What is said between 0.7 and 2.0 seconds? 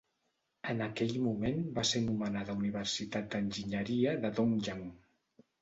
En aquell moment va